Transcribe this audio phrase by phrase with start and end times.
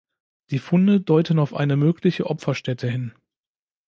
[0.49, 3.13] Die Funde deuten auf eine mögliche Opferstätte hin.